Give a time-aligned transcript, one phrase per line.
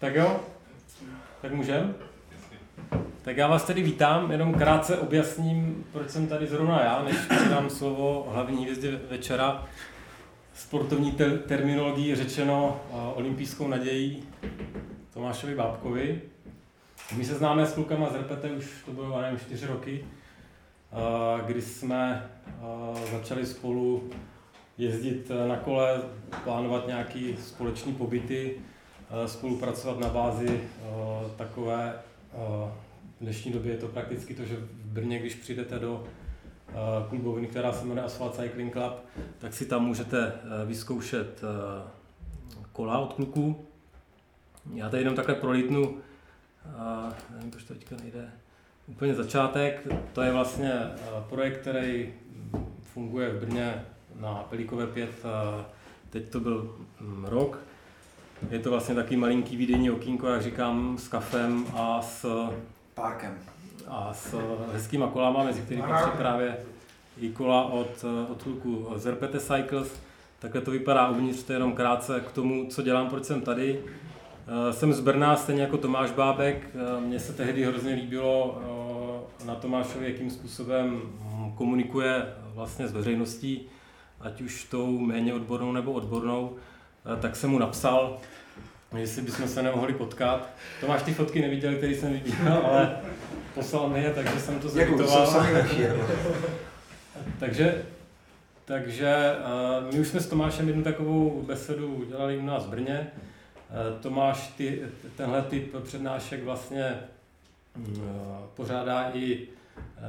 [0.00, 0.40] Tak jo,
[1.42, 1.94] tak můžem?
[3.22, 7.70] Tak já vás tedy vítám, jenom krátce objasním, proč jsem tady zrovna já, než předám
[7.70, 9.66] slovo hlavní hvězdě večera.
[10.54, 14.24] Sportovní te- terminologií řečeno uh, olympijskou nadějí
[15.14, 16.22] Tomášovi Bábkovi.
[17.16, 20.04] My se známe s klukama z Repete už to bylo, nevím, čtyři roky,
[20.92, 22.30] uh, kdy jsme
[22.62, 24.10] uh, začali spolu
[24.78, 26.02] jezdit na kole,
[26.44, 28.60] plánovat nějaké společné pobyty,
[29.26, 30.60] spolupracovat na bázi
[31.36, 31.94] takové,
[33.20, 36.04] v dnešní době je to prakticky to, že v Brně, když přijdete do
[37.08, 38.92] kluboviny, která se jmenuje Asphalt Cycling Club,
[39.38, 40.32] tak si tam můžete
[40.66, 41.42] vyzkoušet
[42.72, 43.66] kola od kluků.
[44.74, 45.98] Já tady jenom takhle prolítnu,
[47.30, 48.30] nevím, proč to teďka nejde,
[48.86, 49.86] úplně začátek.
[50.12, 50.72] To je vlastně
[51.28, 52.14] projekt, který
[52.82, 53.84] funguje v Brně
[54.20, 55.10] na Pelíkové 5,
[56.10, 57.58] teď to byl mm, rok.
[58.50, 62.48] Je to vlastně taky malinký výdejní okýnko, jak říkám, s kafem a s...
[62.94, 63.38] Parkem.
[63.88, 64.34] A s
[64.72, 66.56] hezkýma kolama, mezi kterými patří právě
[67.20, 70.00] i kola od, od kluku Zerpete Cycles.
[70.38, 73.80] Takhle to vypadá uvnitř, to je jenom krátce k tomu, co dělám, proč jsem tady.
[74.70, 76.76] Jsem z Brna, stejně jako Tomáš Bábek.
[77.00, 78.62] Mně se tehdy hrozně líbilo
[79.44, 81.00] na Tomášovi, jakým způsobem
[81.54, 83.68] komunikuje vlastně s veřejností
[84.20, 86.60] ať už tou méně odbornou nebo odbornou, eh,
[87.20, 88.18] tak jsem mu napsal,
[88.96, 90.50] jestli bychom se nemohli potkat.
[90.80, 92.96] Tomáš ty fotky neviděl, který jsem vybíral, ale
[93.54, 95.46] poslal mi je, takže jsem to zeditoval.
[97.38, 97.82] takže,
[98.64, 99.36] takže
[99.84, 103.10] uh, my už jsme s Tomášem jednu takovou besedu udělali u nás v Brně.
[103.10, 104.82] Uh, Tomáš ty,
[105.16, 106.98] tenhle typ přednášek vlastně
[107.76, 108.02] uh,
[108.54, 109.48] pořádá i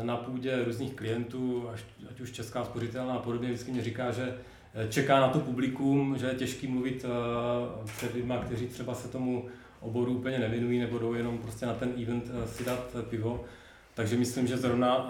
[0.01, 1.69] na půdě různých klientů,
[2.09, 4.35] ať už Česká spořitelná a podobně, vždycky mě říká, že eh,
[4.89, 9.45] čeká na to publikum, že je těžký mluvit eh, před lidmi, kteří třeba se tomu
[9.79, 13.45] oboru úplně nevěnují nebo jdou jenom prostě na ten event eh, si dát pivo.
[13.93, 15.07] Takže myslím, že zrovna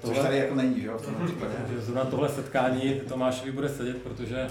[0.00, 1.00] tohle, Což tady jako není, jo?
[1.72, 4.48] že zrovna tohle setkání Tomášovi bude sedět, protože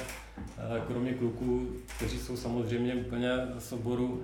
[0.88, 1.68] kromě kluků,
[1.98, 3.30] kteří jsou samozřejmě úplně
[3.60, 4.24] z oboru,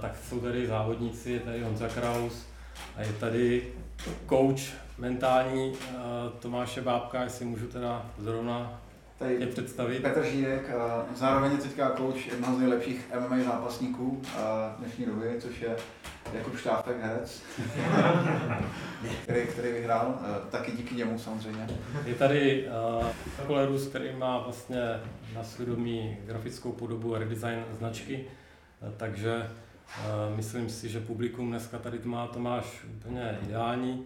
[0.00, 2.46] tak jsou tady závodníci, je tady Honza Kraus
[2.96, 3.72] a je tady
[4.28, 4.60] coach
[4.98, 5.72] mentální
[6.40, 8.80] Tomáše Bábka, jestli můžu teda zrovna
[9.18, 10.02] Tady je představit.
[10.02, 14.20] Petr Žídek, uh, zároveň je teďka coach jednoho z nejlepších MMA zápasníků uh,
[14.78, 15.76] dnešní doby, což je
[16.32, 17.42] Jakub Štáfek, herec,
[19.22, 21.66] který, který vyhrál, uh, taky díky němu samozřejmě.
[22.04, 22.68] Je tady
[22.98, 23.06] uh,
[23.46, 24.82] Kolerus, který má vlastně
[25.34, 28.24] na svědomí grafickou podobu a redesign značky,
[28.82, 29.50] uh, takže
[30.36, 34.04] Myslím si, že publikum dneska tady má Tomáš úplně ideální.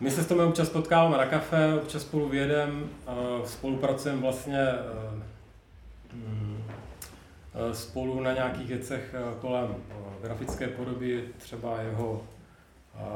[0.00, 2.72] My se s tomu občas potkáváme na kafe, občas spolu vyjedeme,
[3.44, 4.66] spolupracujeme vlastně
[6.12, 6.62] mm,
[7.72, 9.74] spolu na nějakých věcech kolem
[10.22, 12.22] grafické podoby, třeba jeho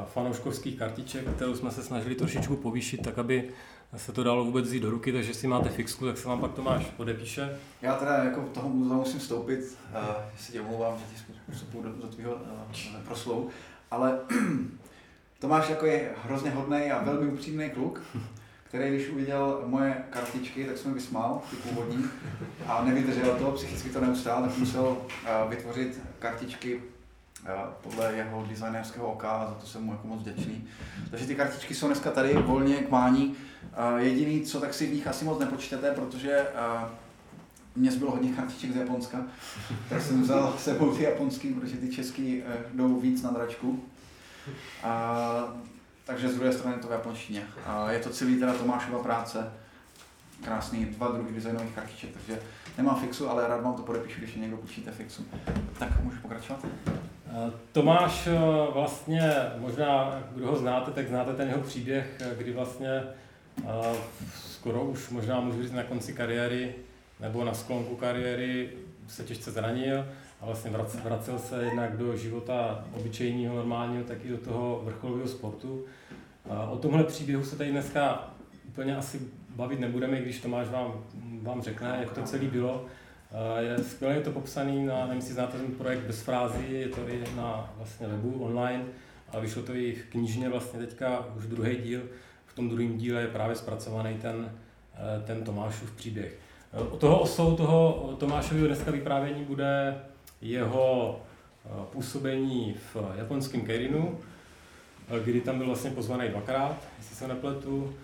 [0.06, 3.48] fanouškovských kartiček, kterou jsme se snažili trošičku povýšit, tak aby
[3.96, 6.52] se to dalo vůbec vzít do ruky, takže jestli máte fixku, tak se vám pak
[6.52, 7.58] Tomáš podepíše.
[7.82, 9.98] Já teda jako toho musím vstoupit, uh,
[10.38, 13.48] se tě omlouvám, že ti vstupuju do, do tvého uh, proslovu,
[13.90, 14.18] ale
[15.42, 18.00] Tomáš jako je hrozně hodný a velmi upřímný kluk,
[18.64, 22.04] který když uviděl moje kartičky, tak se mi vysmál, ty původní,
[22.66, 26.80] a nevydržel to, psychicky to neustál, tak musel uh, vytvořit kartičky
[27.80, 30.68] podle jeho designerského oka a za to jsem mu jako moc vděčný.
[31.10, 33.34] Takže ty kartičky jsou dneska tady volně k mání.
[33.96, 36.46] Jediný, co tak si v nich asi moc nepočtete, protože
[37.76, 39.18] mě zbylo hodně kartiček z Japonska,
[39.88, 43.84] tak jsem vzal sebou ty japonský, protože ty český eh, jdou víc na dračku.
[44.82, 45.54] A,
[46.04, 47.42] takže z druhé strany to v japonštině.
[47.66, 49.52] A je to celý teda Tomášova práce,
[50.44, 52.42] krásný dva druhy designových kartiček, takže
[52.78, 55.26] nemám fixu, ale rád vám to podepíšu, když někdo počíte fixu.
[55.78, 56.64] Tak můžu pokračovat?
[57.72, 58.38] Tomáš eh,
[58.72, 63.02] vlastně, možná kdo ho znáte, tak znáte ten jeho příběh, eh, kdy vlastně
[64.34, 66.74] skoro už možná můžu říct na konci kariéry
[67.20, 68.70] nebo na sklonku kariéry
[69.08, 70.06] se těžce zranil
[70.42, 70.70] a vlastně
[71.04, 75.84] vracel se jednak do života obyčejného, normálního, tak i do toho vrcholového sportu.
[76.70, 78.30] O tomhle příběhu se tady dneska
[78.68, 79.20] úplně asi
[79.56, 81.04] bavit nebudeme, když Tomáš vám,
[81.42, 82.86] vám řekne, jak to celé bylo.
[83.58, 87.08] Je skvěle je to popsaný, na, nevím, jestli znáte ten projekt bez frází, je to
[87.08, 88.84] i na vlastně webu online,
[89.28, 92.02] a vyšlo to i v knižně vlastně teďka už druhý díl,
[92.46, 94.52] v tom druhém díle je právě zpracovaný ten,
[94.94, 96.38] eh, ten Tomášův příběh.
[96.90, 99.94] O toho osou toho Tomášového dneska vyprávění bude
[100.42, 101.20] jeho
[101.64, 104.18] eh, působení v japonském Keirinu,
[105.08, 107.94] eh, kdy tam byl vlastně pozvaný dvakrát, jestli se nepletu.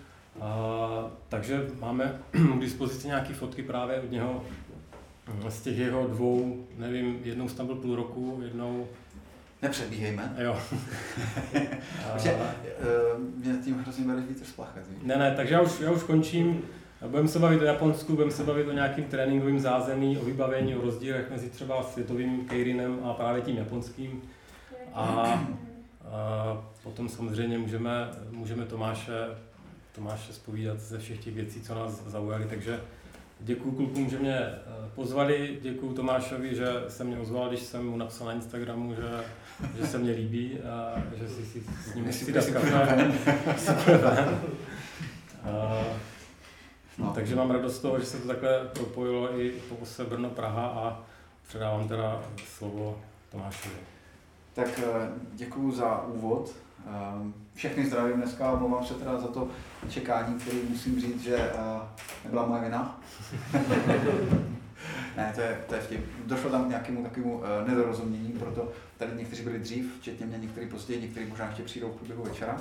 [0.40, 2.18] A, takže máme
[2.56, 4.44] k dispozici nějaké fotky právě od něho
[5.48, 8.88] z těch jeho dvou, nevím, jednou tam byl půl roku, jednou...
[9.62, 10.36] Nepředbíhejme.
[10.38, 10.58] Jo.
[12.12, 12.36] Protože
[13.36, 14.84] mě tím hrozně bereš vítr z plachet.
[15.02, 16.62] Ne, ne, takže já už, já už končím.
[17.06, 20.82] Budeme se bavit o Japonsku, budeme se bavit o nějakým tréninkovým zázemí, o vybavení, o
[20.82, 24.22] rozdílech mezi třeba světovým Keirinem a právě tím japonským.
[24.94, 25.44] A, a
[26.82, 29.12] potom samozřejmě můžeme, můžeme Tomáše,
[29.92, 32.44] Tomáše spovídat ze všech těch věcí, co nás zaujaly.
[32.44, 32.80] Takže
[33.40, 34.60] děkuji klukům, že mě eh,
[34.94, 39.24] pozvali, děkuji Tomášovi, že se mě ozval, když jsem mu napsal na Instagramu, že,
[39.80, 43.12] že se mě líbí a že si, si s ním chci dát kafe.
[46.98, 47.12] No.
[47.14, 50.66] Takže mám radost z toho, že se to takhle propojilo i po ose Brno Praha
[50.66, 51.00] a
[51.48, 53.00] předávám teda slovo
[53.30, 53.74] Tomášovi.
[54.54, 56.54] Tak eh, děkuji za úvod.
[56.86, 59.48] Ehm, všechny zdravím dneska, omlouvám se teda za to
[59.88, 61.80] čekání, který musím říct, že eh,
[62.24, 63.00] nebyla moje vina.
[65.16, 66.04] ne, to je, to je vtip.
[66.26, 70.66] Došlo tam k nějakému takovému eh, nedorozumění, proto tady někteří byli dřív, včetně mě, někteří
[70.66, 72.60] později, někteří možná ještě přijdou v průběhu večera.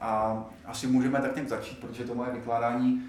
[0.00, 3.02] A asi můžeme tak nějak začít, protože to moje vykládání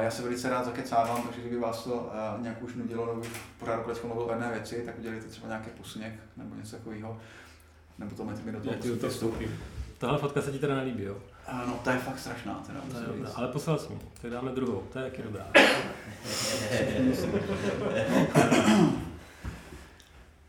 [0.00, 3.22] já se velice rád zakecávám, takže kdyby vás to nějak už nudilo, nebo
[3.58, 7.18] pořád kolečko mluvil o jedné věci, tak udělejte třeba nějaký posuněk nebo něco takového.
[7.98, 9.58] Nebo to mi do toho Já to vstoupím.
[9.98, 11.16] Tahle fotka se ti teda nelíbí, jo?
[11.66, 12.62] No, to je fakt strašná.
[12.66, 15.46] Teda, to je dobrá, ale poslal jsi mi, tak dáme druhou, to je taky dobrá.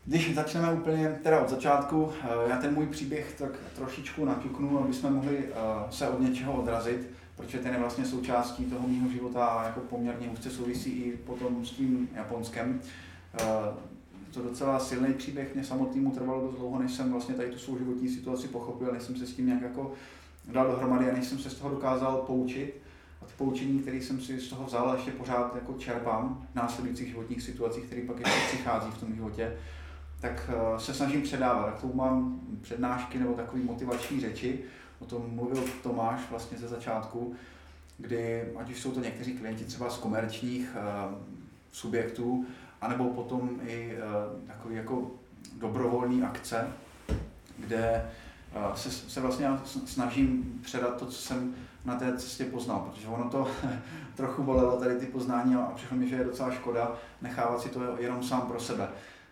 [0.06, 2.12] Když začneme úplně teda od začátku,
[2.46, 5.48] já ten můj příběh tak trošičku naťuknu, aby jsme mohli
[5.90, 10.28] se od něčeho odrazit protože ten je vlastně součástí toho mého života a jako poměrně
[10.28, 12.80] úzce souvisí i potom s tím Japonskem.
[13.40, 13.44] Eh,
[14.34, 17.78] to docela silný příběh, mě samotnému trvalo dost dlouho, než jsem vlastně tady tu svou
[17.78, 19.92] životní situaci pochopil, než jsem se s tím nějak jako
[20.44, 22.74] dal dohromady a než jsem se z toho dokázal poučit.
[23.22, 27.08] A to poučení, které jsem si z toho vzal, ještě pořád jako čerpám v následujících
[27.08, 29.56] životních situacích, které pak ještě přichází v tom životě,
[30.20, 31.74] tak eh, se snažím předávat.
[31.74, 34.58] K tomu mám přednášky nebo takové motivační řeči,
[34.98, 37.34] o tom mluvil Tomáš vlastně ze začátku,
[37.98, 41.14] kdy ať už jsou to někteří klienti třeba z komerčních uh,
[41.72, 42.46] subjektů,
[42.80, 45.10] anebo potom i uh, takový jako
[45.58, 46.66] dobrovolný akce,
[47.58, 48.10] kde
[48.56, 49.48] uh, se, se vlastně
[49.86, 51.54] snažím předat to, co jsem
[51.84, 53.48] na té cestě poznal, protože ono to
[54.16, 56.92] trochu bolelo tady ty poznání a přišlo mi, že je docela škoda
[57.22, 58.88] nechávat si to jenom sám pro sebe.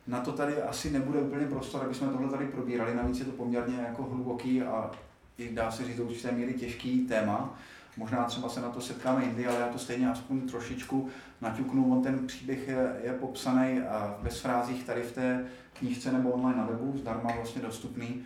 [0.06, 3.32] Na to tady asi nebude úplně prostor, aby jsme tohle tady probírali, navíc je to
[3.32, 4.90] poměrně jako hluboký a
[5.38, 7.58] i dá se říct do určité míry těžký téma.
[7.96, 11.08] Možná třeba se na to setkáme jindy, ale já to stejně aspoň trošičku
[11.40, 11.92] naťuknu.
[11.92, 13.80] On ten příběh je, je popsaný
[14.22, 18.22] bez frázích tady v té knížce nebo online na webu, zdarma vlastně dostupný.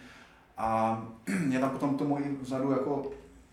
[0.57, 1.03] A
[1.51, 3.11] je tam potom tomu i vzadu jako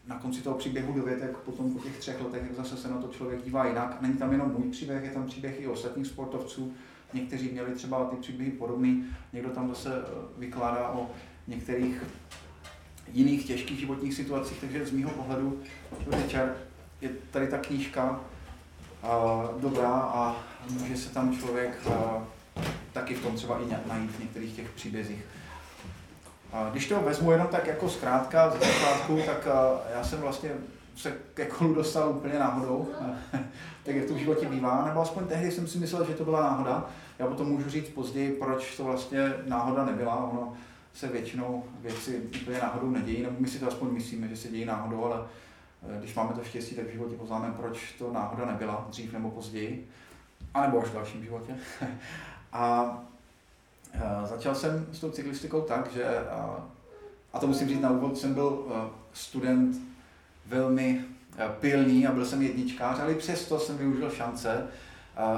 [0.07, 3.43] na konci toho příběhu dovětek, potom po těch třech letech zase se na to člověk
[3.43, 4.01] dívá jinak.
[4.01, 6.73] Není tam jenom můj příběh, je tam příběh i ostatních sportovců.
[7.13, 10.05] Někteří měli třeba ty příběhy podobný, někdo tam zase eh,
[10.37, 11.11] vykládá o
[11.47, 12.03] některých
[13.11, 15.59] jiných těžkých životních situacích, takže z mýho pohledu
[16.07, 16.55] večer
[17.01, 18.19] je tady ta knížka
[19.03, 20.35] uh, dobrá a
[20.69, 21.93] může se tam člověk uh,
[22.93, 25.25] taky v tom třeba i najít v některých těch příbězích.
[26.53, 30.51] Uh, když to vezmu jenom tak jako zkrátka z začátku, tak uh, já jsem vlastně
[30.95, 32.87] se ke kolu dostal úplně náhodou,
[33.83, 36.41] tak jak to v životě bývá, nebo aspoň tehdy jsem si myslel, že to byla
[36.41, 36.89] náhoda.
[37.19, 40.15] Já potom můžu říct později, proč to vlastně náhoda nebyla.
[40.15, 40.53] Ono,
[40.93, 44.65] se většinou věci úplně náhodou nedějí, nebo my si to aspoň myslíme, že se dějí
[44.65, 45.25] náhodou, ale
[45.89, 49.31] eh, když máme to štěstí, tak v životě poznáme, proč to náhoda nebyla, dřív nebo
[49.31, 49.87] později,
[50.53, 51.55] anebo až v dalším životě.
[52.53, 52.97] a
[53.93, 56.05] eh, začal jsem s tou cyklistikou tak, že,
[57.33, 59.77] a to musím říct na úvod, jsem byl eh, student
[60.45, 61.05] velmi
[61.59, 64.67] pilný a byl jsem jedničkář, ale přesto jsem využil šance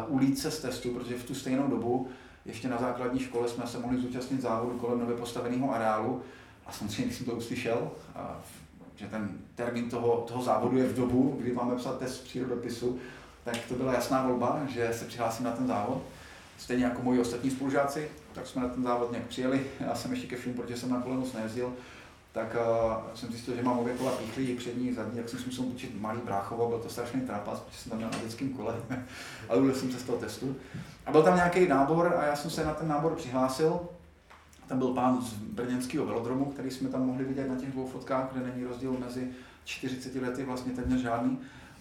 [0.08, 2.10] ulít se z testu, protože v tu stejnou dobu
[2.46, 6.22] ještě na základní škole jsme se mohli zúčastnit závodu kolem nově postaveného areálu
[6.66, 7.92] a samozřejmě, když jsem to uslyšel,
[8.96, 13.00] že ten termín toho, toho závodu je v dobu, kdy máme psat test přírodopisu,
[13.44, 16.02] tak to byla jasná volba, že se přihlásím na ten závod.
[16.58, 19.66] Stejně jako moji ostatní spolužáci, tak jsme na ten závod nějak přijeli.
[19.80, 21.74] Já jsem ještě ke všemu, protože jsem na kole moc nejezdil,
[22.36, 25.66] tak uh, jsem zjistil, že mám obě kola píchlí, přední, zadní, jak jsem si musel
[25.66, 28.76] učit malý bráchovo, byl to strašný trapas, protože jsem tam měl na dětském kole,
[29.50, 30.56] ale byl jsem se z toho testu.
[31.06, 33.80] A byl tam nějaký nábor a já jsem se na ten nábor přihlásil.
[34.68, 38.30] Tam byl pán z brněnského velodromu, který jsme tam mohli vidět na těch dvou fotkách,
[38.32, 39.28] kde není rozdíl mezi
[39.66, 41.40] 40 lety vlastně téměř žádný.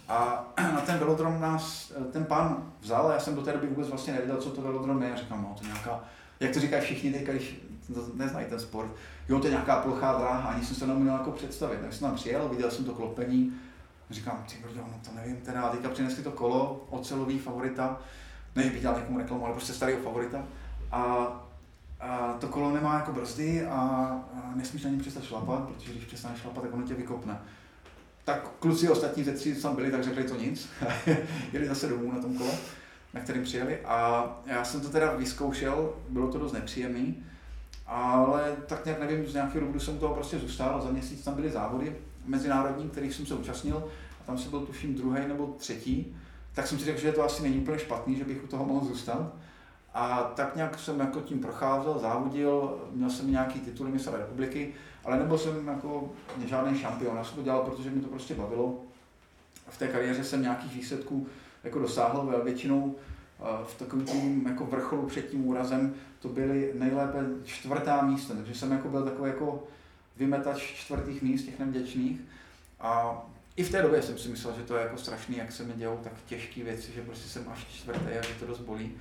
[0.08, 4.12] A na ten velodrom nás ten pán vzal, já jsem do té doby vůbec vlastně
[4.12, 5.08] nevěděl, co to velodrom je.
[5.08, 6.04] Já říkám, no to nějaká,
[6.40, 7.60] jak to říkají všichni teďka, když
[8.14, 8.90] neznají ten sport,
[9.28, 11.80] jo, to je nějaká plochá dráha, ani jsem se neměl jako představit.
[11.80, 13.52] Tak jsem tam přijel, viděl jsem to klopení,
[14.10, 18.00] říkám, ty brdo, no to nevím, teda, teďka přinesli to kolo, ocelový favorita,
[18.56, 20.44] než bych dělal někomu reklamu, ale prostě starého favorita.
[20.92, 21.02] A,
[22.00, 23.72] a to kolo nemá jako brzdy a,
[24.34, 27.38] a nesmíš na něm přestat šlapat, protože když přestaneš šlapat, tak ono tě vykopne.
[28.24, 30.68] Tak kluci ostatní ze tří, co tam byli, tak řekli to nic.
[31.52, 32.52] Jeli zase domů na tom kole,
[33.14, 33.80] na kterým přijeli.
[33.80, 37.24] A já jsem to teda vyzkoušel, bylo to dost nepříjemný,
[37.86, 40.80] ale tak nějak nevím, z nějakého důvodu jsem toho prostě zůstal.
[40.80, 43.88] Za měsíc tam byly závody mezinárodní, kterých jsem se účastnil.
[44.20, 46.16] A tam si byl tuším druhý nebo třetí.
[46.54, 48.86] Tak jsem si řekl, že to asi není úplně špatný, že bych u toho mohl
[48.86, 49.32] zůstat.
[49.94, 54.74] A tak nějak jsem jako tím procházel, závodil, měl jsem nějaký tituly mistra republiky,
[55.04, 56.10] ale nebyl jsem jako
[56.46, 57.16] žádný šampion.
[57.16, 58.74] Já jsem to dělal, protože mi to prostě bavilo.
[59.68, 61.26] V té kariéře jsem nějakých výsledků
[61.64, 62.94] jako dosáhl, většinou
[63.64, 68.72] v takovém tím jako vrcholu před tím úrazem to byly nejlépe čtvrtá místa, takže jsem
[68.72, 69.64] jako byl takový jako
[70.16, 72.20] vymetač čtvrtých míst, těch nevděčných.
[72.80, 73.22] A
[73.56, 75.72] i v té době jsem si myslel, že to je jako strašný, jak se mi
[75.72, 78.92] dějou tak těžké věci, že prostě jsem až čtvrtý a že to dost bolí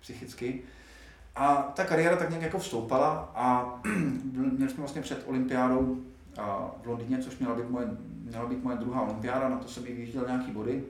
[0.00, 0.62] psychicky.
[1.36, 3.74] A ta kariéra tak nějak jako vstoupala a
[4.32, 6.02] měli jsme vlastně před olympiádou
[6.82, 7.86] v Londýně, což měla být moje,
[8.22, 10.84] měla být moje druhá olympiáda, na to jsem i vyjížděl nějaký body.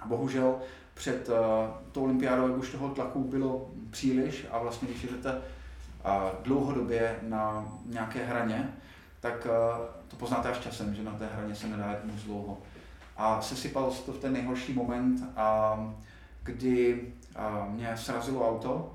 [0.00, 0.58] A bohužel
[0.94, 1.34] před uh,
[1.92, 5.42] tou olympiádou, jak už toho tlaku bylo příliš a vlastně když jdete uh,
[6.42, 8.74] dlouhodobě na nějaké hraně,
[9.20, 12.58] tak uh, to poznáte až časem, že na té hraně se nedá jít moc dlouho.
[13.16, 15.92] A sesypalo se to v ten nejhorší moment, uh,
[16.42, 17.02] kdy
[17.36, 18.92] uh, mě srazilo auto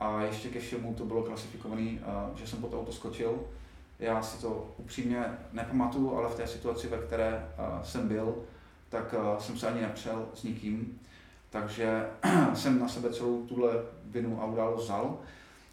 [0.00, 1.90] a ještě ke všemu to bylo klasifikované,
[2.34, 3.40] že jsem pod auto skočil.
[3.98, 8.36] Já si to upřímně nepamatuju, ale v té situaci, ve které uh, jsem byl,
[8.88, 11.00] tak uh, jsem se ani nepřel s nikým.
[11.50, 12.06] Takže
[12.54, 13.70] jsem na sebe celou tuhle
[14.04, 15.18] vinu a událost vzal,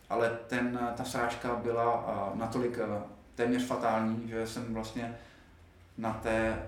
[0.10, 2.80] ale ten, ta srážka byla natolik
[3.36, 5.16] téměř fatální, že jsem vlastně
[5.98, 6.60] na té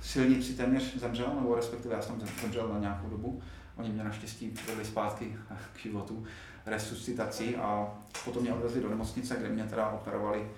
[0.00, 3.42] silnici téměř zemřel, nebo respektive já jsem zemřel na nějakou dobu.
[3.76, 5.36] Oni mě naštěstí přivedli zpátky
[5.72, 6.24] k životu,
[6.66, 10.50] resuscitací a potom mě odvezli do nemocnice, kde mě teda operovali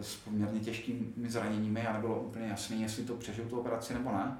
[0.00, 4.36] s poměrně těžkými zraněními a nebylo úplně jasné, jestli to přežiju tu operaci nebo ne.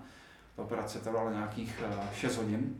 [0.56, 1.82] Ta operace trvala nějakých
[2.14, 2.76] 6 eh, hodin.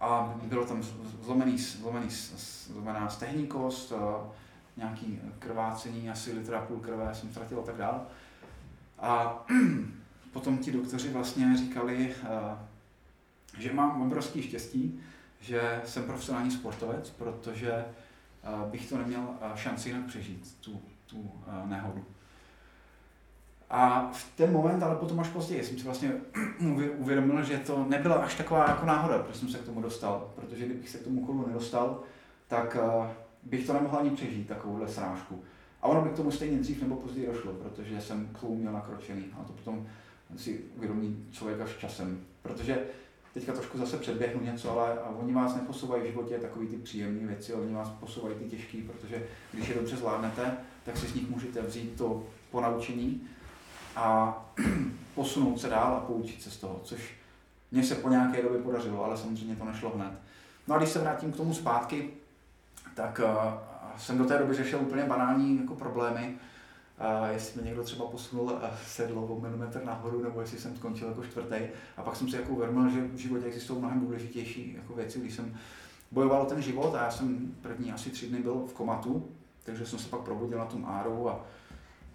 [0.00, 0.82] A bylo tam
[1.22, 2.06] zlomený, zlomený,
[2.36, 4.30] zlomená stehní kost, eh,
[4.76, 8.00] nějaký krvácení, asi litra půl krve jsem ztratil a tak dále.
[8.98, 9.44] A
[10.32, 12.58] potom ti doktoři vlastně říkali, eh,
[13.58, 15.00] že mám obrovský štěstí,
[15.40, 17.84] že jsem profesionální sportovec, protože
[18.70, 20.82] bych to neměl šanci jinak přežít, tu,
[21.12, 21.30] tu
[21.64, 22.04] nehodu.
[23.70, 26.12] A v ten moment, ale potom až později, jsem si vlastně
[26.96, 30.30] uvědomil, že to nebyla až taková jako náhoda, proč jsem se k tomu dostal.
[30.34, 32.00] Protože kdybych se k tomu kolu nedostal,
[32.48, 33.06] tak uh,
[33.42, 35.42] bych to nemohl ani přežít, takovouhle srážku.
[35.82, 38.72] A ono by k tomu stejně dřív nebo později došlo, protože jsem k tomu měl
[38.72, 39.24] nakročený.
[39.40, 39.86] A to potom
[40.36, 42.20] si uvědomí člověk až časem.
[42.42, 42.84] Protože
[43.34, 47.54] teďka trošku zase předběhnu něco, ale oni vás neposouvají v životě takový ty příjemné věci,
[47.54, 51.62] oni vás posouvají ty těžké, protože když je dobře zvládnete, tak si z nich můžete
[51.62, 53.28] vzít to ponaučení
[53.96, 54.36] a
[55.14, 57.14] posunout se dál a poučit se z toho, což
[57.70, 60.12] mně se po nějaké době podařilo, ale samozřejmě to nešlo hned.
[60.68, 62.10] No a když se vrátím k tomu zpátky,
[62.94, 63.52] tak uh,
[63.96, 66.34] jsem do té doby řešil úplně banální jako problémy,
[67.00, 71.08] uh, jestli mi někdo třeba posunul uh, sedlo o milimetr nahoru, nebo jestli jsem skončil
[71.08, 71.56] jako čtvrtý.
[71.96, 75.34] A pak jsem si jako uvědomil, že v životě existují mnohem důležitější jako věci, když
[75.34, 75.54] jsem
[76.10, 79.28] bojoval o ten život a já jsem první asi tři dny byl v komatu,
[79.64, 81.44] takže jsem se pak probudil na tom áru a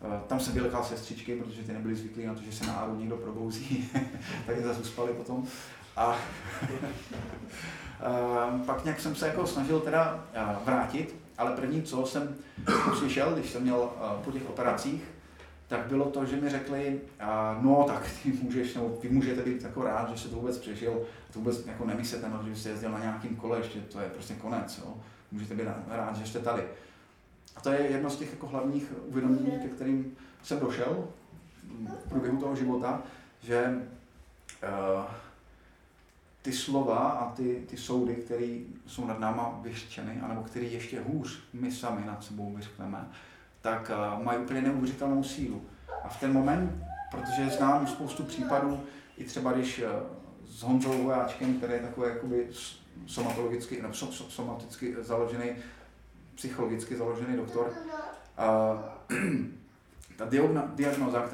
[0.02, 2.96] Eh, tam jsem vylekal sestřičky, protože ty nebyly zvyklí na to, že se na áru
[2.96, 3.90] někdo probouzí,
[4.46, 5.48] tak je zase uspali potom.
[5.96, 6.16] A
[8.02, 12.36] eh, pak nějak jsem se jako snažil teda eh, vrátit, ale první, co jsem
[12.92, 13.90] uslyšel, když jsem měl
[14.24, 15.04] po těch operacích,
[15.68, 17.02] tak bylo to, že mi řekli,
[17.62, 21.02] no tak ty můžeš, nebo vy můžete být jako rád, že se to vůbec přežil,
[21.34, 24.34] to vůbec jako nemyslete, no, že jste jezdil na nějakým kole, ještě to je prostě
[24.34, 24.94] konec, jo.
[25.32, 26.64] můžete být rád, že jste tady.
[27.56, 31.08] A to je jedno z těch jako hlavních uvědomění, ke kterým jsem došel
[32.06, 33.02] v průběhu toho života,
[33.44, 33.76] že
[34.98, 35.06] uh,
[36.48, 41.40] ty slova a ty, ty soudy, které jsou nad náma vyřčeny, anebo které ještě hůř
[41.54, 43.10] my sami nad sebou vyřkneme,
[43.62, 45.62] tak uh, mají úplně neuvěřitelnou sílu.
[46.04, 46.72] A v ten moment,
[47.12, 48.80] protože znám spoustu případů,
[49.18, 49.86] i třeba když uh,
[50.46, 52.48] s Honzou Vojáčkem, který je takový jakoby
[53.06, 55.50] somatologicky, nebo somaticky založený
[56.36, 57.74] psychologicky založený doktor.
[58.38, 58.74] A,
[60.16, 60.26] ta
[60.76, 61.30] diagnoza,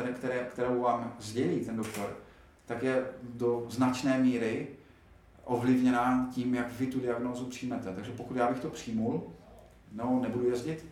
[0.50, 2.18] kterou vám sdělí ten doktor,
[2.66, 4.68] tak je do značné míry
[5.46, 7.94] ovlivněná tím, jak vy tu diagnózu přijmete.
[7.96, 9.24] Takže pokud já bych to přijmul,
[9.92, 10.86] no, nebudu jezdit,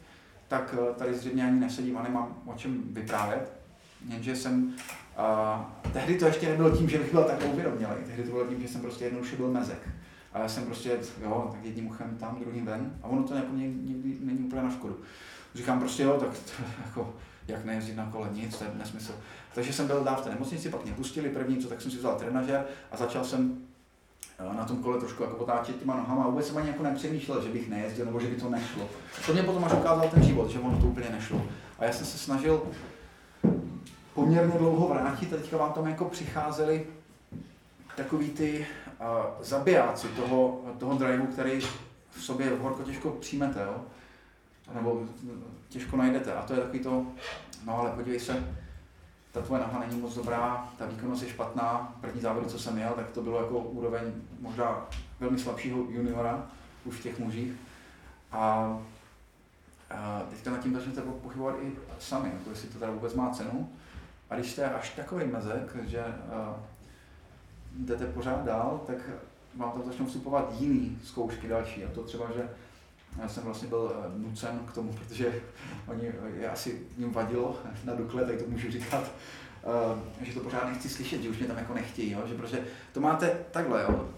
[0.47, 3.61] tak eh, tady zřejmě ani nesedím a nemám o čem vyprávět.
[4.07, 4.73] Jenže jsem,
[5.19, 8.61] uh, tehdy to ještě nebylo tím, že bych byl tak uvědomělý, tehdy to bylo tím,
[8.61, 9.89] že jsem prostě jednoduše byl mezek.
[10.33, 12.93] A já jsem prostě, jo, tak jedním uchem tam, druhým ven.
[13.03, 14.99] A ono to jako někdy není úplně na škodu.
[15.55, 17.15] Říkám prostě, jo, tak to, jako,
[17.47, 19.15] jak nejezdit na kole, nic, to je nesmysl.
[19.55, 21.97] Takže jsem byl dál v té nemocnici, pak mě pustili první, co tak jsem si
[21.97, 23.57] vzal trenažer a začal jsem
[24.57, 27.49] na tom kole trošku jako potáčet těma nohama a vůbec jsem ani jako nepřemýšlel, že
[27.49, 28.83] bych nejezdil nebo že by to nešlo.
[29.25, 31.41] To mě potom až ukázal ten život, že ono to úplně nešlo.
[31.79, 32.61] A já jsem se snažil
[34.13, 36.85] poměrně dlouho vrátit a teďka vám tam jako přicházeli
[37.95, 38.67] takový ty
[38.99, 39.07] uh,
[39.41, 41.59] zabijáci toho, toho driveu, který
[42.09, 43.75] v sobě horko těžko přijmete, jo?
[44.73, 45.03] nebo
[45.69, 46.33] těžko najdete.
[46.33, 47.05] A to je takový to,
[47.65, 48.43] no ale podívej se,
[49.31, 52.93] ta tvoje noha není moc dobrá, ta výkonnost je špatná, první závod, co jsem jel,
[52.95, 54.01] tak to bylo jako úroveň
[54.39, 54.87] možná
[55.19, 56.45] velmi slabšího juniora,
[56.85, 57.53] už v těch mužích.
[58.31, 58.77] A,
[59.89, 63.69] a teďka nad tím začnete pochybovat i sami, jako jestli to teda vůbec má cenu.
[64.29, 66.55] A když jste až takový mezek, že uh,
[67.75, 68.97] jdete pořád dál, tak
[69.55, 71.85] vám tam začnou vstupovat jiný zkoušky další.
[71.85, 72.49] A to třeba, že
[73.19, 75.41] já jsem vlastně byl nucen k tomu, protože
[75.87, 79.11] oni, je asi jim vadilo na Dukle, tak to můžu říkat,
[80.21, 82.21] že to pořád nechci slyšet, že už mě tam jako nechtějí, jo?
[82.25, 82.59] že prostě
[82.93, 84.09] to máte takhle, jo?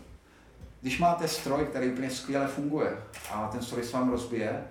[0.81, 2.97] když máte stroj, který úplně skvěle funguje
[3.31, 4.63] a ten stroj se vám rozbije,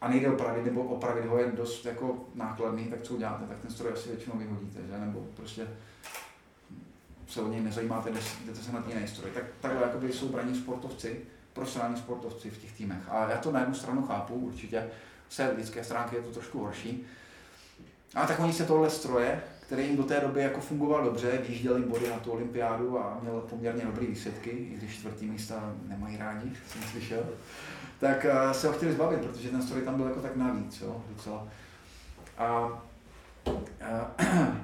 [0.00, 3.70] a nejde opravit, nebo opravit ho je dost jako nákladný, tak co uděláte, tak ten
[3.70, 4.98] stroj asi většinou vyhodíte, že?
[4.98, 5.66] nebo prostě
[7.28, 8.10] se o něj nezajímáte,
[8.44, 9.30] jdete se na jiný stroj.
[9.34, 11.20] Tak takhle jsou braní sportovci,
[11.52, 13.08] profesionální sportovci v těch týmech.
[13.08, 14.88] A já to na jednu stranu chápu, určitě
[15.28, 17.06] se lidské stránky je to trošku horší.
[18.14, 21.82] A tak oni se tohle stroje, který jim do té doby jako fungoval dobře, vyjížděli
[21.82, 26.52] body na tu olympiádu a měl poměrně dobré výsledky, i když čtvrtý místa nemají rádi,
[26.68, 27.24] jsem slyšel,
[28.00, 31.02] tak eh, se ho chtěli zbavit, protože ten stroj tam byl jako tak navíc, jo,
[31.08, 31.48] docela.
[32.38, 32.46] A,
[33.84, 34.10] a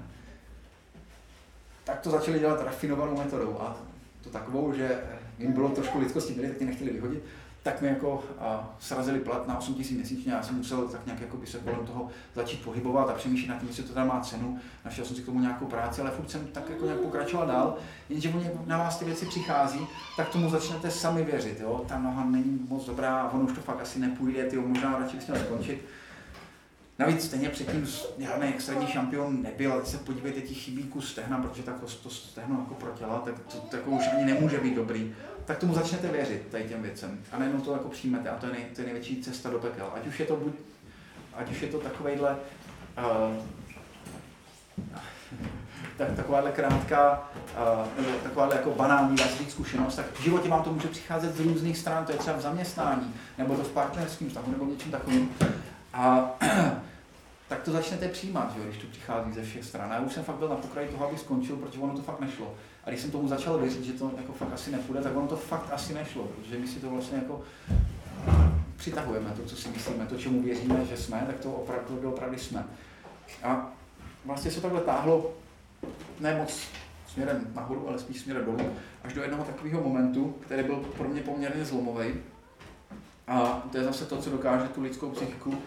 [1.85, 3.77] tak to začali dělat rafinovanou metodou a
[4.23, 5.03] to takovou, že
[5.39, 7.23] jim bylo trošku lidskosti měli, tak tě nechtěli vyhodit,
[7.63, 11.07] tak mi jako a, srazili plat na 8 000 měsíčně a já jsem musel tak
[11.07, 14.09] nějak jako by se kolem toho začít pohybovat a přemýšlet nad tím, jestli to tam
[14.09, 14.59] má cenu.
[14.85, 17.77] Našel jsem si k tomu nějakou práci, ale furt jsem tak jako nějak pokračoval dál,
[18.09, 19.81] jenže oni na vás ty věci přichází,
[20.17, 21.85] tak tomu začnete sami věřit, jo?
[21.89, 25.27] ta noha není moc dobrá ono už to fakt asi nepůjde, ty možná radši bys
[25.27, 25.85] měl skončit.
[26.99, 27.87] Navíc stejně předtím
[28.19, 32.59] žádný extrémní šampion nebyl, ale se podívejte, ti chybí kus stehna, protože tak to stehno
[32.59, 35.15] jako pro těla, tak to, to jako už ani nemůže být dobrý.
[35.45, 37.19] Tak tomu začnete věřit, tady těm věcem.
[37.33, 38.29] A najednou to jako přijmete.
[38.29, 39.93] A to je, nej, to je největší cesta do pekel.
[39.95, 40.53] Ať už je to buď,
[41.35, 42.37] ať už je to takovejhle,
[42.99, 43.37] uh,
[45.97, 47.31] tak, takováhle krátká,
[47.97, 51.41] uh, nebo takováhle jako banální, dá zkušenost, tak v životě vám to může přicházet z
[51.41, 55.31] různých stran, to je třeba v zaměstnání, nebo to v partnerském vztahu, nebo něčím takovým.
[55.97, 56.31] A
[57.49, 59.91] tak to začnete přijímat, že, když to přichází ze všech stran.
[59.91, 62.55] Já už jsem fakt byl na pokraji toho, aby skončil, protože ono to fakt nešlo.
[62.85, 65.37] A když jsem tomu začal věřit, že to jako fakt asi nepůjde, tak ono to
[65.37, 67.43] fakt asi nešlo, protože my si to vlastně jako
[68.77, 72.65] přitahujeme, to, co si myslíme, to, čemu věříme, že jsme, tak to opravdu opravdu jsme.
[73.43, 73.73] A
[74.25, 75.35] vlastně se takhle táhlo
[76.21, 76.61] ne moc
[77.09, 78.71] směrem nahoru, ale spíš směrem dolů,
[79.05, 82.15] až do jednoho takového momentu, který byl pro mě poměrně zlomový.
[83.29, 85.59] A to je zase to, co dokáže tu lidskou psychiku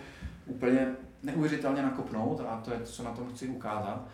[0.49, 4.07] úplně neuvěřitelně nakopnout a to je co na tom chci ukázat,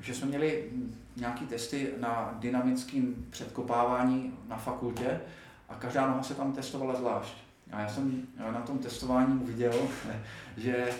[0.00, 0.70] že jsme měli
[1.16, 5.20] nějaké testy na dynamickém předkopávání na fakultě
[5.68, 7.34] a každá noha se tam testovala zvlášť.
[7.72, 9.74] A já jsem na tom testování viděl,
[10.56, 10.94] že eh,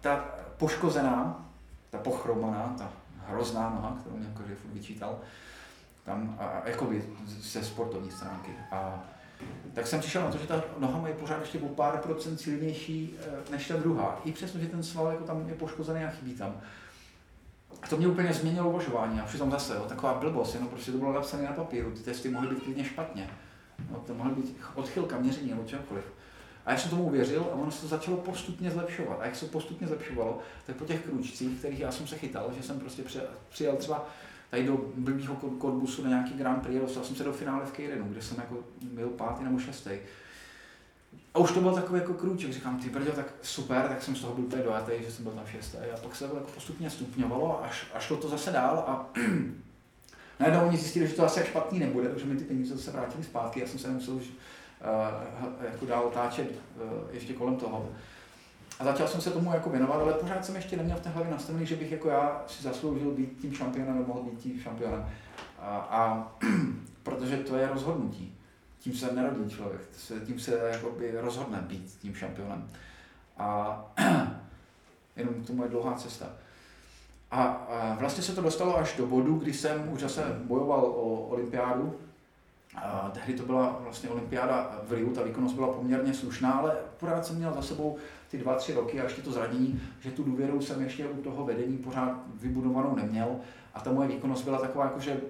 [0.00, 0.16] ta
[0.56, 1.46] poškozená,
[1.90, 2.92] ta pochromaná, ta
[3.26, 5.18] hrozná noha, kterou mě jako vyčítal,
[6.04, 8.50] tam jakoby ze sportovní stránky.
[8.72, 9.04] A
[9.74, 13.14] tak jsem přišel na to, že ta noha je pořád ještě o pár procent silnější
[13.20, 14.20] eh, než ta druhá.
[14.24, 16.60] I přesto, že ten sval jako tam je poškozený a chybí tam.
[17.82, 19.20] A to mě úplně změnilo uvažování.
[19.20, 22.28] A přitom zase, jo, taková blbost, jenom prostě to bylo napsané na papíru, ty testy
[22.28, 23.30] mohly být klidně špatně.
[23.90, 26.04] No, to mohly být odchylka, měření nebo čokoliv.
[26.66, 29.20] A já jsem tomu uvěřil a ono se to začalo postupně zlepšovat.
[29.20, 32.62] A jak se postupně zlepšovalo, tak po těch kručcích, kterých já jsem se chytal, že
[32.62, 33.02] jsem prostě
[33.48, 34.08] přijel třeba
[34.50, 38.04] tady do blbýho kodbusu na nějaký Grand Prix, dostal jsem se do finále v Keirenu,
[38.08, 39.90] kde jsem jako byl pátý nebo šestý.
[41.34, 44.20] A už to byl takový jako krůček, říkám, ty brdě, tak super, tak jsem z
[44.20, 45.78] toho byl úplně dojatý, že jsem byl tam šestý.
[45.78, 49.10] A pak se to jako postupně stupňovalo, až, až šlo to zase dál a
[50.40, 53.60] najednou oni zjistili, že to asi špatný nebude, protože mi ty peníze zase vrátili zpátky,
[53.60, 56.82] já jsem se nemusel už uh, jako dál otáčet uh,
[57.12, 57.88] ještě kolem toho.
[58.80, 61.32] A začal jsem se tomu jako věnovat, ale pořád jsem ještě neměl v té hlavě
[61.32, 65.08] nastavený, že bych jako já si zasloužil být tím šampionem nebo mohl být tím šampionem.
[65.58, 66.32] A, a
[67.02, 68.34] protože to je rozhodnutí.
[68.78, 69.80] Tím se nerodí člověk,
[70.26, 72.68] tím se jakoby rozhodne být tím šampionem.
[73.38, 73.84] A
[75.16, 76.26] jenom to moje dlouhá cesta.
[77.30, 81.26] A, a vlastně se to dostalo až do bodu, kdy jsem už zase bojoval o
[81.28, 82.00] olympiádu
[83.12, 87.36] Tehdy to byla vlastně olympiáda v Riu, ta výkonnost byla poměrně slušná, ale pořád jsem
[87.36, 87.96] měl za sebou
[88.30, 91.44] ty dva, tři roky a ještě to zranění, že tu důvěru jsem ještě u toho
[91.44, 93.36] vedení pořád vybudovanou neměl
[93.74, 95.20] a ta moje výkonnost byla taková jakože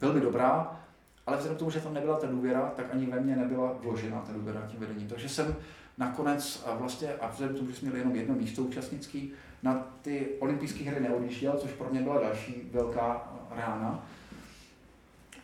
[0.00, 0.80] velmi dobrá,
[1.26, 4.20] ale vzhledem k tomu, že tam nebyla ta důvěra, tak ani ve mně nebyla vložena
[4.20, 5.08] ta důvěra tím vedením.
[5.08, 5.56] Takže jsem
[5.98, 9.32] nakonec a vlastně, a vzhledem k tomu, že jsme měli jenom jedno místo účastnický,
[9.62, 14.04] na ty olympijské hry neodjížděl, což pro mě byla další velká rána.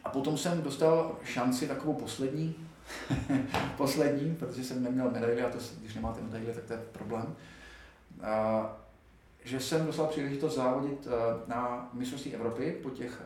[0.04, 2.54] A potom jsem dostal šanci takovou poslední,
[3.76, 7.36] poslední, protože jsem neměl medaili a to, když nemáte medaile, tak to je problém.
[8.22, 8.76] A,
[9.44, 11.08] že jsem dostal příležitost závodit
[11.46, 13.22] na mistrovství Evropy po těch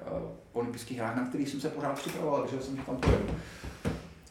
[0.52, 3.34] olympijských hrách, na kterých jsem se pořád připravoval, že jsem že tam pojedu.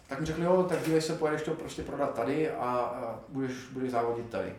[0.08, 3.54] Tak mi řekli, jo, tak dívej se, pojedeš to prostě prodat tady a, a budeš,
[3.72, 4.56] budeš závodit tady.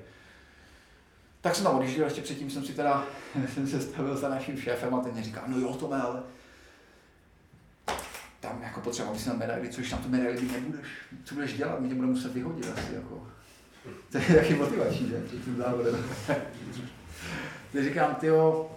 [1.40, 3.04] Tak jsem tam odjížděl, ještě předtím jsem si teda,
[3.54, 6.22] jsem se stavil za naším šéfem a ten mě říká, no jo, to ale
[8.48, 10.86] tam jako potřeba si na medaili, což na tu medaili nebudeš.
[11.24, 11.80] Co budeš dělat?
[11.80, 13.26] Mě bude muset vyhodit asi jako.
[14.12, 15.22] To je taky motivační, že?
[15.44, 16.04] Tím závodem.
[17.72, 18.70] Teď říkám, tyjo,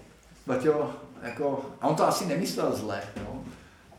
[0.47, 3.43] Baťo, jako, a on to asi nemyslel zle, jo?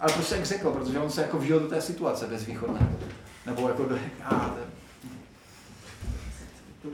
[0.00, 2.88] ale prostě jak řekl, protože on se jako vžil do té situace bezvýchodné.
[3.46, 4.56] Nebo jako do, a,
[6.82, 6.88] to,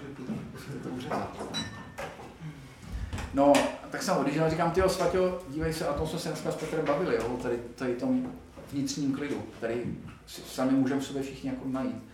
[3.35, 3.53] No,
[3.91, 6.57] tak jsem odjížděl a říkám, tyjo, Svatě, dívej se, a to jsme se dneska s
[6.57, 8.33] Petrem bavili, jo, tady, tady tom
[8.73, 9.81] vnitřním klidu, který
[10.27, 12.05] sami můžeme sobě všichni jako najít.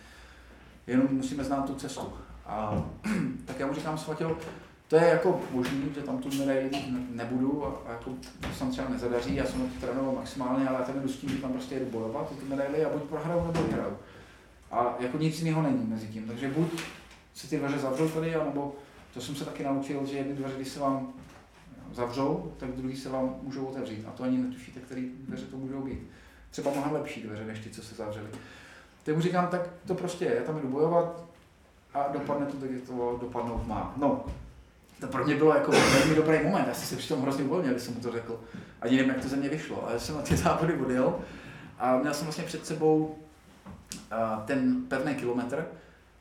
[0.87, 2.13] Jenom musíme znát tu cestu.
[2.45, 2.83] A
[3.45, 4.25] tak já mu říkám, Svatě,
[4.87, 6.71] to je jako možný, že tam tu medaili
[7.09, 10.85] nebudu a, a jako to se třeba nezadaří, já jsem to trénoval maximálně, ale já
[10.85, 13.63] tam jdu s tím, že tam prostě jedu bojovat ty medaily a buď prohraju nebo
[13.63, 13.97] vyhraju.
[14.71, 16.81] A jako nic jiného není mezi tím, takže buď
[17.33, 18.75] se ty dveře zavřou tady, nebo
[19.13, 21.13] to jsem se taky naučil, že jedny dveře, když se vám
[21.93, 24.05] zavřou, tak druhý se vám můžou otevřít.
[24.05, 25.99] A to ani netušíte, které dveře to můžou být.
[26.55, 28.27] Třeba mnohem lepší dveře, než ty, co se zavřely.
[29.03, 31.23] Tak mu říkám, tak to prostě je, já tam jdu bojovat
[31.93, 33.93] a dopadne to tak, jak to dopadnout má.
[33.97, 34.25] No,
[34.99, 37.83] to pro mě bylo jako velmi dobrý moment, já jsem se přitom hrozně uvolnil, když
[37.83, 38.39] jsem mu to řekl.
[38.81, 41.19] Ani nevím, jak to ze mě vyšlo, ale jsem na ty závody odjel
[41.79, 43.17] a měl jsem vlastně před sebou
[44.45, 45.65] ten pevný kilometr,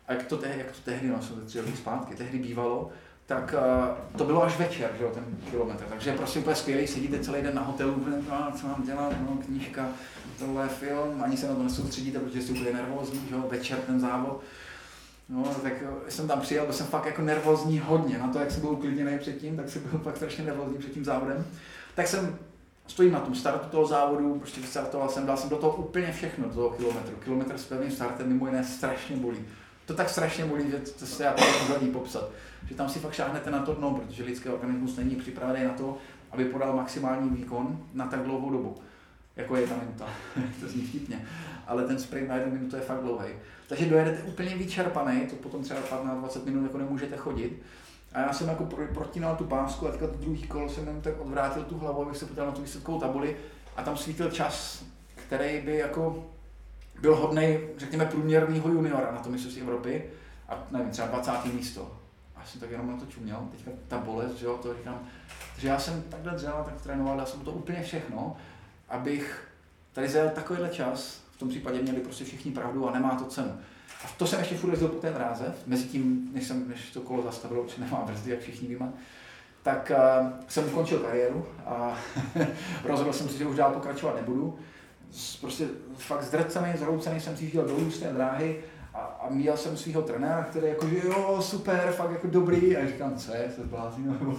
[0.08, 2.90] a jak to, tehdy, jak to tehdy, no, jsou to tři zpátky, tehdy bývalo,
[3.26, 5.84] tak uh, to bylo až večer, že jo, ten kilometr.
[5.88, 9.88] Takže prostě úplně skvělý, sedíte celý den na hotelu, no, co mám dělat, no, knížka,
[10.38, 14.00] tohle film, ani se na to nesoustředíte, protože jste úplně nervózní, že jo, večer ten
[14.00, 14.40] závod.
[15.28, 15.72] No, tak
[16.08, 19.18] jsem tam přijel, byl jsem fakt jako nervózní hodně, na to, jak jsem byl uklidněný
[19.18, 21.46] předtím, tak jsem byl fakt strašně nervózní před tím závodem.
[21.94, 22.38] Tak jsem
[22.86, 26.48] stojím na tom startu toho závodu, prostě vystartoval jsem, dal jsem do toho úplně všechno,
[26.48, 27.16] do toho kilometru.
[27.16, 29.38] Kilometr s pevným startem mimo jiné strašně bolí
[29.86, 32.30] to tak strašně bolí, že to se jako nevadí popsat.
[32.68, 35.98] Že tam si fakt šáhnete na to dno, protože lidský organismus není připravený na to,
[36.30, 38.76] aby podal maximální výkon na tak dlouhou dobu.
[39.36, 40.06] Jako je ta minuta.
[40.60, 41.26] to zní vtipně.
[41.66, 43.28] Ale ten sprint na jednu minutu je fakt dlouhý.
[43.68, 47.62] Takže dojedete úplně vyčerpaný, to potom třeba 15-20 minut jako nemůžete chodit.
[48.12, 51.20] A já jsem jako protinal tu pásku a teďka to druhý kolo jsem jenom tak
[51.20, 53.36] odvrátil tu hlavu, abych se podíval na tu výsledkovou tabuli
[53.76, 56.26] a tam svítil čas, který by jako
[57.00, 60.04] byl hodný, řekněme, průměrného juniora na tom mistrovství Evropy
[60.48, 61.44] a nevím, třeba 20.
[61.44, 61.98] místo.
[62.36, 65.00] A jsem tak jenom na to čuměl, teďka ta bolest, že jo, to říkám.
[65.54, 68.36] Takže já jsem takhle dřel, tak trénoval, dal jsem to úplně všechno,
[68.88, 69.48] abych
[69.92, 73.58] tady zajel takovýhle čas, v tom případě měli prostě všichni pravdu a nemá to cenu.
[74.04, 77.00] A to jsem ještě furt jezdil po té dráze, mezi tím, než, jsem, než to
[77.00, 78.92] kolo zastavilo, protože nemá brzdy, jak všichni víme,
[79.62, 81.98] tak uh, jsem ukončil kariéru a
[82.84, 84.58] rozhodl jsem si, že už dál pokračovat nebudu
[85.40, 88.60] prostě fakt zdrcený, zhroucený jsem si šel dolů z té dráhy
[88.94, 92.76] a, a měl jsem svého trenéra, který jako, že jo, super, fakt jako dobrý.
[92.76, 94.38] A říkám, co je, se zbláznil, nebo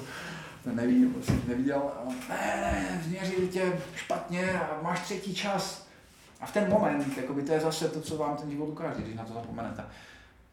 [0.64, 1.78] to neví, prostě neviděl.
[1.80, 5.88] A ne, ne, změřili tě špatně a máš třetí čas.
[6.42, 9.16] A v ten moment, jakoby to je zase to, co vám ten život ukáže, když
[9.16, 9.84] na to zapomenete.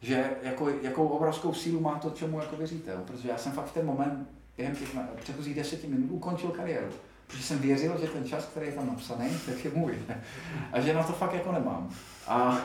[0.00, 2.92] Že jako, jakou obrovskou sílu má to, čemu jako věříte.
[3.06, 6.86] Protože já jsem fakt v ten moment během těch předchozích deseti minut ukončil kariéru.
[7.32, 9.98] Protože jsem věřil, že ten čas, který je tam napsaný, tak je můj.
[10.72, 11.90] A že na to fakt jako nemám.
[12.26, 12.58] A,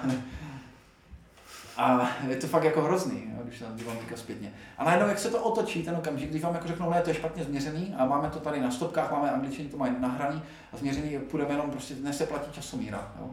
[1.78, 4.54] a je to fakt jako hrozný, když se dívám teďka zpětně.
[4.78, 7.16] A najednou, jak se to otočí, ten okamžik, když vám jako řeknou, ne, to je
[7.16, 10.42] špatně změřený a máme to tady na stopkách, máme angličani to mají nahraný
[10.74, 13.30] a změřený, půjdeme jenom prostě, dnes se platí časomíra, jo.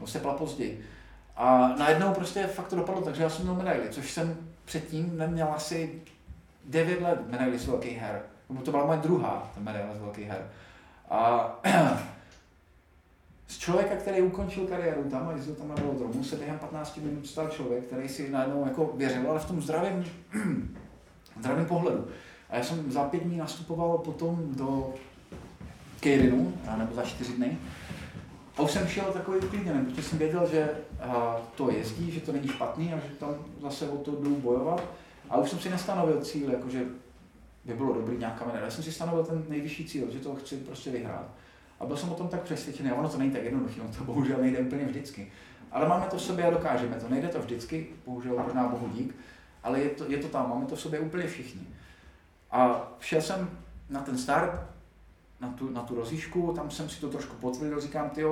[0.00, 0.86] No, se plat později.
[1.36, 5.48] A najednou prostě fakt to dopadlo, takže já jsem měl medaili, což jsem předtím neměl
[5.54, 6.02] asi
[6.64, 8.22] 9 let medaili z velkých her.
[8.64, 10.50] To byla moje druhá medaile z velkých her.
[11.10, 11.50] A
[13.46, 17.26] z člověka, který ukončil kariéru tam a jezdil tam na velodromu, se během 15 minut
[17.26, 20.04] stal člověk, který si najednou jako věřil, ale v tom zdravém,
[21.40, 22.06] zdravém pohledu.
[22.50, 24.94] A já jsem za pět dní nastupoval potom do
[26.00, 27.58] Keirinu, nebo za čtyři dny.
[28.56, 30.70] A už jsem šel takový uklidněný, protože jsem věděl, že
[31.54, 34.84] to jezdí, že to není špatný a že tam zase o to jdu bojovat.
[35.30, 36.84] A už jsem si nestanovil cíl, jakože
[37.64, 38.66] by bylo dobrý nějaká medaile.
[38.66, 41.26] Já jsem si stanovil ten nejvyšší cíl, že to chci prostě vyhrát.
[41.80, 44.04] A byl jsem o tom tak přesvědčený, a ono to není tak jednoduché, ono to
[44.04, 45.32] bohužel nejde úplně vždycky.
[45.70, 47.08] Ale máme to v sobě a dokážeme to.
[47.08, 49.14] Nejde to vždycky, bohužel možná bohu dík,
[49.62, 51.66] ale je to, je to tam, máme to v sobě úplně všichni.
[52.50, 53.50] A šel jsem
[53.90, 54.60] na ten start,
[55.40, 58.24] na tu, na tu rozíšku, tam jsem si to trošku potvrdil, říkám, ty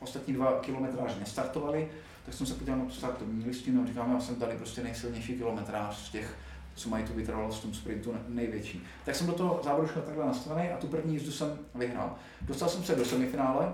[0.00, 1.88] ostatní dva kilometráři nestartovali,
[2.24, 5.96] tak jsem se podíval na tu startovní listinu říkám, já jsem tady prostě nejsilnější kilometrář
[5.96, 6.36] z těch,
[6.78, 8.86] co mají tu vytrvalost v tom sprintu největší.
[9.04, 12.16] Tak jsem do toho závodu šel takhle nastavený a tu první jízdu jsem vyhrál.
[12.40, 13.72] Dostal jsem se do semifinále,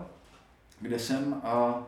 [0.81, 1.83] kde jsem a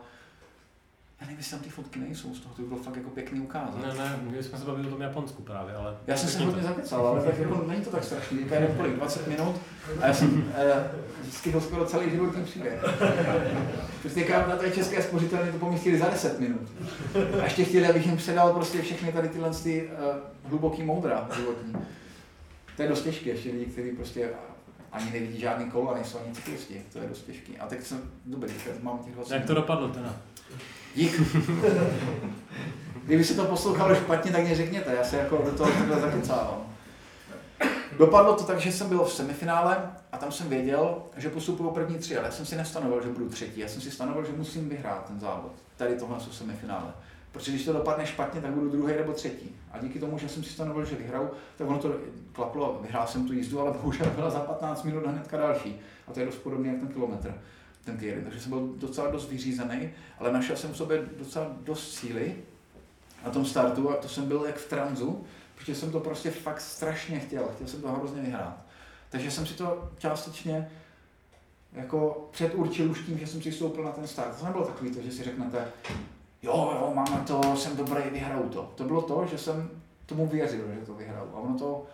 [1.20, 3.40] já nevím, jestli tam ty fotky nejsou, z toho to by bylo fakt jako pěkný
[3.40, 3.82] ukázat.
[3.82, 5.96] Ne, ne, my jsme se bavili o tom Japonsku právě, ale...
[6.06, 8.96] Já jsem se hodně zakecal, ale tak jako není to tak strašný, teďka jenom kolik,
[8.96, 9.56] 20 minut
[10.00, 10.90] a já jsem eh,
[11.30, 12.84] stihl skoro celý životní příběh.
[14.00, 16.72] Prostě na té české spořitelně to pomístili za 10 minut.
[17.40, 21.72] A ještě chtěli, abych jim předal prostě všechny tady tyhle ty, uh, hluboký moudra životní.
[22.76, 24.30] To je dost těžké, ještě lidi, kteří prostě
[24.92, 27.52] ani nevidí žádný kolo a nejsou ani cyklisti, to je dost těžké.
[27.60, 30.16] A tak jsem, dobrý, tak mám těch 20 Jak to dopadlo teda?
[30.96, 31.20] Dík.
[33.04, 36.62] Kdyby se to poslouchalo špatně, tak mě řekněte, já se jako do toho takhle zakecávám.
[37.98, 41.98] Dopadlo to tak, že jsem byl v semifinále a tam jsem věděl, že postupuju první
[41.98, 43.60] tři, ale já jsem si nestanovil, že budu třetí.
[43.60, 45.52] Já jsem si stanovil, že musím vyhrát ten závod.
[45.76, 46.92] Tady tohle jsou semifinále.
[47.32, 49.56] Protože když to dopadne špatně, tak budu druhý nebo třetí.
[49.72, 51.94] A díky tomu, že jsem si stanovil, že vyhraju, tak ono to
[52.32, 55.80] klaplo, vyhrál jsem tu jízdu, ale bohužel byla za 15 minut hnedka další.
[56.08, 57.34] A to je dost podobné jak ten kilometr
[57.86, 58.24] ten týden.
[58.24, 62.36] Takže jsem byl docela dost vyřízený, ale našel jsem v sobě docela dost síly
[63.24, 66.60] na tom startu a to jsem byl jak v tranzu, protože jsem to prostě fakt
[66.60, 68.66] strašně chtěl, chtěl jsem to hrozně vyhrát.
[69.10, 70.70] Takže jsem si to částečně
[71.72, 74.38] jako předurčil už tím, že jsem si stoupil na ten start.
[74.38, 75.68] To nebylo takový to, že si řeknete,
[76.42, 78.72] jo, jo, mám to, jsem dobrý, vyhraju to.
[78.74, 79.70] To bylo to, že jsem
[80.06, 81.30] tomu věřil, že to vyhraju.
[81.34, 81.86] A ono to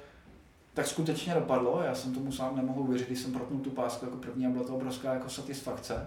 [0.74, 1.82] tak skutečně dopadlo.
[1.82, 4.64] Já jsem tomu sám nemohl uvěřit, když jsem protnul tu pásku jako první a byla
[4.64, 6.06] to obrovská jako satisfakce.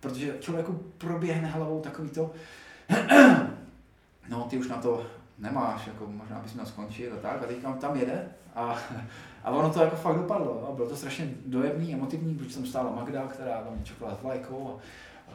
[0.00, 2.30] Protože člověku proběhne hlavou takový to,
[4.28, 5.06] no ty už na to
[5.38, 8.78] nemáš, jako možná bys měl skončit a tak, a teďka tam jede a,
[9.44, 10.68] a ono to jako fakt dopadlo.
[10.68, 14.68] A bylo to strašně dojemný, emotivní, protože jsem stála Magda, která tam čekala s vlajkou
[14.68, 14.80] a,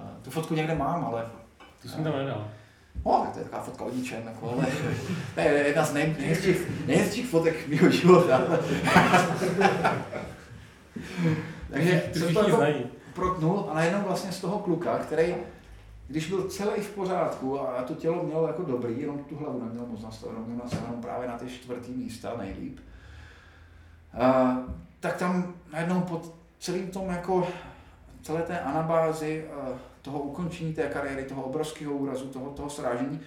[0.02, 1.26] a tu fotku někde mám, ale...
[1.82, 2.48] Tu jsem tam nedal.
[3.06, 4.66] No, tak to je taková fotka o ničem, jako, ale
[5.36, 8.42] to je jedna z nej, nejhezčích, nejhezčích fotek mého života.
[11.72, 12.64] Takže jsem to jako
[13.14, 15.36] protnul a najednou vlastně z toho kluka, který,
[16.08, 19.86] když byl celý v pořádku a to tělo mělo jako dobrý, jenom tu hlavu neměl
[19.86, 22.80] moc nastavenou, měl nastavenou právě na ty čtvrtý místa nejlíp,
[24.20, 24.58] a,
[25.00, 27.48] tak tam najednou pod celým tom jako
[28.22, 29.46] celé té anabázi
[30.02, 33.20] toho ukončení té kariéry, toho obrovského úrazu, toho, toho srážení,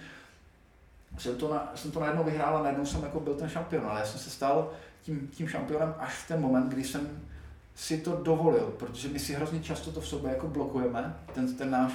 [1.17, 3.99] jsem to, na, jsem to najednou vyhrál a najednou jsem jako byl ten šampion, ale
[3.99, 7.21] já jsem se stal tím, tím šampionem až v ten moment, kdy jsem
[7.75, 11.71] si to dovolil, protože my si hrozně často to v sobě jako blokujeme, ten, ten
[11.71, 11.93] náš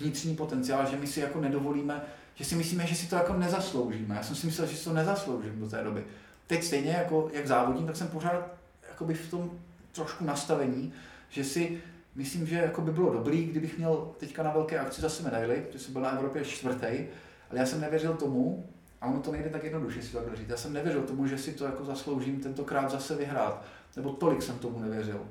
[0.00, 2.02] vnitřní potenciál, že my si jako nedovolíme,
[2.34, 4.14] že si myslíme, že si to jako nezasloužíme.
[4.14, 6.04] Já jsem si myslel, že si to nezasloužím do té doby.
[6.46, 8.50] Teď stejně jako jak závodím, tak jsem pořád
[8.88, 9.50] jakoby v tom
[9.92, 10.92] trošku nastavení,
[11.28, 11.82] že si
[12.16, 15.78] myslím, že jako by bylo dobrý, kdybych měl teďka na velké akci zase medaily, protože
[15.78, 17.06] jsem byl na Evropě čtvrtý,
[17.50, 18.66] ale já jsem nevěřil tomu,
[19.00, 21.52] a ono to nejde tak jednoduše si takhle říct, já jsem nevěřil tomu, že si
[21.52, 23.64] to jako zasloužím tentokrát zase vyhrát,
[23.96, 25.26] nebo tolik jsem tomu nevěřil.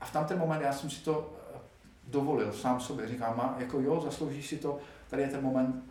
[0.00, 1.58] A v tamten moment já jsem si to eh,
[2.08, 4.78] dovolil sám sobě, říkám, má, jako jo, zasloužíš si to,
[5.10, 5.84] tady je ten moment,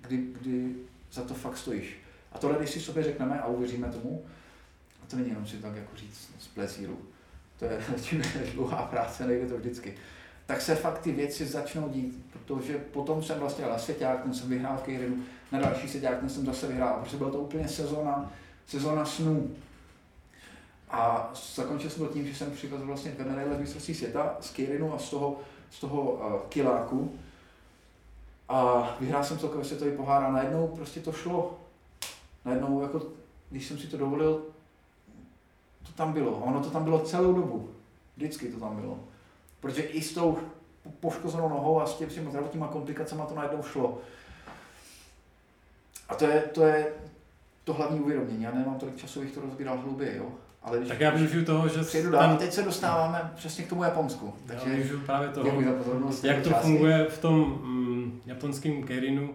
[0.00, 0.74] kdy, kdy
[1.12, 1.96] za to fakt stojíš.
[2.32, 4.24] A tohle, když si sobě řekneme a uvěříme tomu,
[5.02, 6.98] a to není jenom si tak jako říct z plesíru,
[7.58, 7.78] to je,
[8.12, 9.94] je dlouhá práce, nejde to vždycky,
[10.46, 14.48] tak se fakt ty věci začnou dít, protože potom jsem vlastně na svěťák, ten jsem
[14.48, 15.16] vyhrál v Kejrinu,
[15.52, 18.32] na další svěťák, ten jsem zase vyhrál, protože byla to úplně sezóna,
[18.66, 19.56] sezóna snů.
[20.90, 24.50] A zakončil jsem to tím, že jsem přivezl vlastně dvě medaile z mistrovství světa z
[24.50, 25.40] Kejrinu a z toho,
[25.70, 27.18] z toho uh, kiláku.
[28.48, 31.60] A vyhrál jsem celkově světový pohár a najednou prostě to šlo.
[32.44, 33.02] Najednou, jako,
[33.50, 34.42] když jsem si to dovolil,
[35.86, 36.36] to tam bylo.
[36.36, 37.70] A ono to tam bylo celou dobu.
[38.16, 38.98] Vždycky to tam bylo.
[39.60, 40.38] Protože i s tou
[41.00, 43.98] poškozenou nohou a s těmi zdravotníma komplikacemi to najednou šlo.
[46.08, 46.86] A to je, to je
[47.64, 48.42] to hlavní uvědomění.
[48.42, 50.26] Já nemám tolik času, abych to rozbíral hlouběji, jo.
[50.62, 51.82] Ale když, tak já využiju toho, že...
[51.82, 52.36] Přijdu dál, ten...
[52.36, 54.34] teď se dostáváme přesně k tomu Japonsku.
[54.46, 55.60] Takže já využiju právě toho.
[56.22, 59.34] Jak to funguje v tom mm, japonském keirinu,